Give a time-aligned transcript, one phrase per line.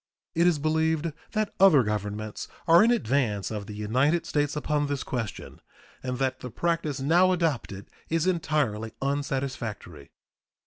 [0.33, 5.03] It is believed that other governments are in advance of the United States upon this
[5.03, 5.61] question,
[6.01, 10.09] and that the practice now adopted is entirely unsatisfactory.